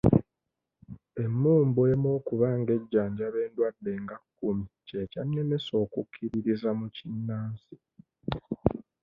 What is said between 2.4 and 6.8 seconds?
ng'ejjanjaba endwadde nga kkumi kye kyannemesa okukkiririza